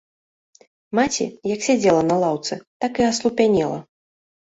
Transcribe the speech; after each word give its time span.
Маці, 0.99 1.27
як 1.53 1.59
сядзела 1.67 2.01
на 2.11 2.15
лаўцы, 2.23 2.53
так 2.87 2.93
і 3.03 3.05
аслупянела. 3.11 3.77